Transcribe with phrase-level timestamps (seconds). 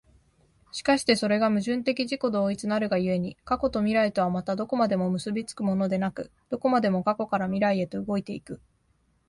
[0.73, 8.61] 而してそれが矛盾的自己同一なるが故に、過去と未来とはまたどこまでも結び付くものでなく、どこまでも過去から未来へと動いて行く。